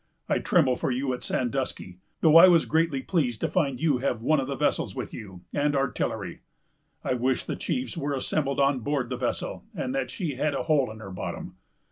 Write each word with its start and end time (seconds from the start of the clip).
I 0.27 0.39
tremble 0.39 0.75
for 0.77 0.89
you 0.89 1.13
at 1.13 1.21
Sandusky; 1.21 1.99
though 2.21 2.35
I 2.35 2.47
was 2.47 2.65
greatly 2.65 3.03
pleased 3.03 3.39
to 3.41 3.47
find 3.47 3.79
you 3.79 3.99
have 3.99 4.19
one 4.23 4.39
of 4.39 4.47
the 4.47 4.55
vessels 4.55 4.95
with 4.95 5.13
you, 5.13 5.41
and 5.53 5.75
artillery. 5.75 6.39
I 7.03 7.13
wish 7.13 7.45
the 7.45 7.55
chiefs 7.55 7.95
were 7.95 8.13
assembled 8.15 8.59
on 8.59 8.79
board 8.79 9.09
the 9.09 9.15
vessel, 9.17 9.63
and 9.75 9.93
that 9.93 10.09
she 10.09 10.37
had 10.37 10.55
a 10.55 10.63
hole 10.63 10.89
in 10.89 11.01
her 11.01 11.11
bottom. 11.11 11.55